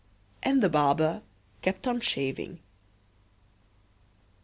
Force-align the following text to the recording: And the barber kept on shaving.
And 0.41 0.63
the 0.63 0.67
barber 0.69 1.21
kept 1.61 1.85
on 1.85 1.99
shaving. 2.01 2.57